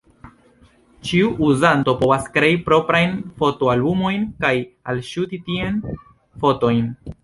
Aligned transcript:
Ĉiu 1.09 1.27
uzanto 1.47 1.95
povas 1.99 2.25
krei 2.39 2.57
proprajn 2.71 3.15
fotoalbumojn 3.45 4.27
kaj 4.43 4.55
alŝuti 4.95 5.45
tien 5.51 5.83
fotojn. 6.45 6.87